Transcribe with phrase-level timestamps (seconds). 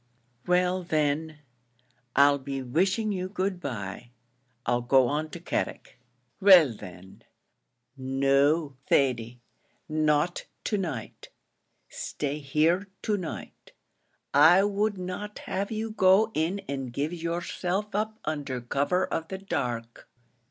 [0.47, 1.41] "Well, then,
[2.15, 4.09] I'll be wishing you good bye;
[4.65, 5.99] I'll go on to Carrick."
[7.95, 9.41] "No, Thady,
[9.87, 11.29] not to night;
[11.87, 13.73] stay here to night.
[14.33, 19.37] I would not have you go in and give yourself up under cover of the
[19.37, 20.09] dark.